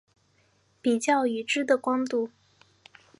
[0.81, 2.31] 比较已知的光度。